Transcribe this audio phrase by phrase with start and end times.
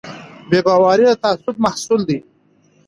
[0.49, 2.17] بې باوري د تعصب محصول دی